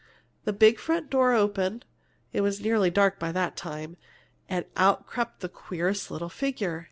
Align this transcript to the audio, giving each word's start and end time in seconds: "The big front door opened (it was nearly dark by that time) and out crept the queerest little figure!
"The 0.45 0.51
big 0.53 0.79
front 0.79 1.11
door 1.11 1.33
opened 1.33 1.85
(it 2.33 2.41
was 2.41 2.59
nearly 2.59 2.89
dark 2.89 3.19
by 3.19 3.31
that 3.33 3.55
time) 3.55 3.97
and 4.49 4.65
out 4.75 5.05
crept 5.05 5.41
the 5.41 5.47
queerest 5.49 6.09
little 6.09 6.27
figure! 6.27 6.79